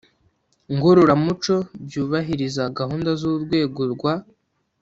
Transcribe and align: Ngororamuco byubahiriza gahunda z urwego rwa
Ngororamuco 0.73 1.55
byubahiriza 1.85 2.63
gahunda 2.77 3.09
z 3.19 3.21
urwego 3.31 3.81
rwa 3.93 4.13